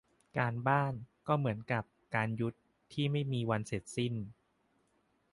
[0.37, 0.93] การบ้าน
[1.27, 1.83] ก็เหมือนกับ
[2.15, 2.61] การยุทธ์
[2.93, 4.13] ที่ไม่มีวันสิ้นเสร็จ